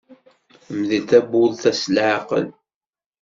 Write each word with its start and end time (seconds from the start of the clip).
Mdel 0.79 1.03
tawwurt-a 1.09 1.71
s 1.81 1.83
leɛqel. 1.95 2.47